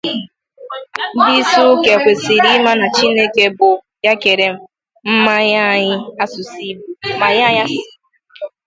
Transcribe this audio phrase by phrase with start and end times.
[1.17, 3.69] Ndịisi ụka kwesiri ịma na Chineke bụ
[4.05, 4.47] ya kere
[5.25, 6.93] ma nye anyị asụsụ Igbo